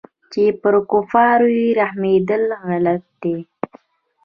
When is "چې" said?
0.31-0.43